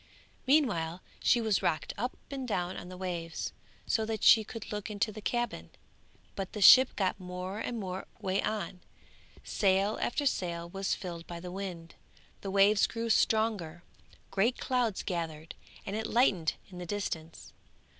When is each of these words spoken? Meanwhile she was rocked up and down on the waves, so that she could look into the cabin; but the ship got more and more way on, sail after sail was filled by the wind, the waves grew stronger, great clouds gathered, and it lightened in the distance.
Meanwhile 0.47 1.03
she 1.19 1.39
was 1.41 1.61
rocked 1.61 1.93
up 1.95 2.17
and 2.31 2.47
down 2.47 2.75
on 2.75 2.89
the 2.89 2.97
waves, 2.97 3.53
so 3.85 4.03
that 4.07 4.23
she 4.23 4.43
could 4.43 4.71
look 4.71 4.89
into 4.89 5.11
the 5.11 5.21
cabin; 5.21 5.69
but 6.35 6.53
the 6.53 6.59
ship 6.61 6.95
got 6.95 7.19
more 7.19 7.59
and 7.59 7.79
more 7.79 8.07
way 8.19 8.41
on, 8.41 8.79
sail 9.43 9.99
after 10.01 10.25
sail 10.25 10.67
was 10.67 10.95
filled 10.95 11.27
by 11.27 11.39
the 11.39 11.51
wind, 11.51 11.93
the 12.41 12.49
waves 12.49 12.87
grew 12.87 13.11
stronger, 13.11 13.83
great 14.31 14.57
clouds 14.57 15.03
gathered, 15.03 15.53
and 15.85 15.95
it 15.95 16.07
lightened 16.07 16.55
in 16.71 16.79
the 16.79 16.87
distance. 16.87 17.53